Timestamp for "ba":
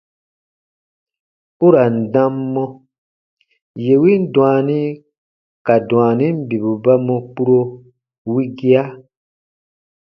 6.83-6.93